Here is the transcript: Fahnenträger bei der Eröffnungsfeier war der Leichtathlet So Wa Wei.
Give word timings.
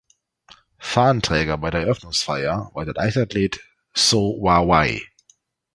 Fahnenträger 0.81 1.59
bei 1.59 1.69
der 1.69 1.81
Eröffnungsfeier 1.81 2.71
war 2.73 2.85
der 2.85 2.95
Leichtathlet 2.95 3.59
So 3.93 4.39
Wa 4.41 4.67
Wei. 4.67 5.03